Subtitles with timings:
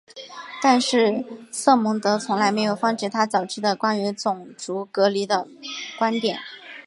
[0.63, 5.47] 但是瑟蒙德从来没有放弃他早期的关于种族隔离的
[5.99, 6.39] 观点。